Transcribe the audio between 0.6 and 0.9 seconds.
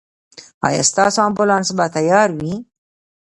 ایا